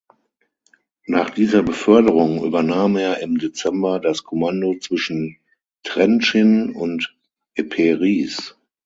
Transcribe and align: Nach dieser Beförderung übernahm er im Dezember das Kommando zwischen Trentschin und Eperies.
Nach 1.05 1.29
dieser 1.29 1.61
Beförderung 1.61 2.43
übernahm 2.43 2.95
er 2.97 3.21
im 3.21 3.37
Dezember 3.37 3.99
das 3.99 4.23
Kommando 4.23 4.79
zwischen 4.79 5.37
Trentschin 5.83 6.71
und 6.73 7.15
Eperies. 7.53 8.55